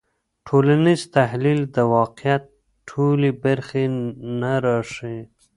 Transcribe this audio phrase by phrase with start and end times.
[0.47, 2.43] ټولنیز تحلیل د واقعیت
[2.89, 3.83] ټولې برخې
[4.39, 5.21] نه راښيي.